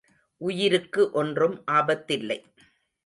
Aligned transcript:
உயிருக்கு 0.41 1.11
ஒன்றும் 1.11 1.63
ஆபத்தில்லை. 1.71 2.39